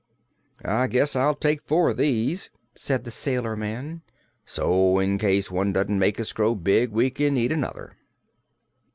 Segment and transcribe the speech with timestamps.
[0.65, 4.01] "I guess I'll take four of these," said the sailor man,
[4.47, 7.97] "so in case one doesn't make us grow big we can eat another."